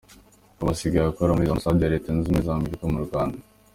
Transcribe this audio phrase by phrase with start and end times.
[0.59, 3.37] Ubu asigaye akora muri Ambasade ya Leta Zunze Ubumwe za Amerika mu Rwanda.